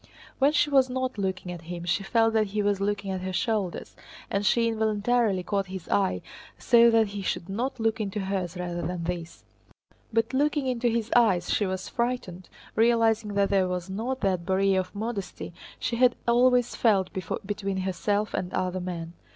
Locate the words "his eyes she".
10.87-11.67